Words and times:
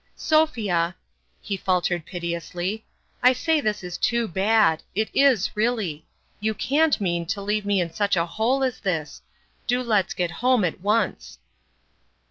"Sophia," 0.31 0.95
he 1.43 1.55
faltered 1.55 2.07
piteously," 2.07 2.83
I 3.21 3.33
say 3.33 3.61
this 3.61 3.83
is 3.83 3.99
too 3.99 4.27
bad 4.27 4.81
it 4.95 5.11
is, 5.13 5.55
really! 5.55 6.07
You 6.39 6.55
can't 6.55 6.99
mean 6.99 7.27
to 7.27 7.39
leave 7.39 7.67
me 7.67 7.79
in 7.79 7.93
such 7.93 8.15
a 8.17 8.25
hole 8.25 8.63
as 8.63 8.79
this 8.79 9.21
do 9.67 9.79
let's 9.83 10.15
get 10.15 10.31
home 10.41 10.65
at 10.65 10.81
once 10.81 11.37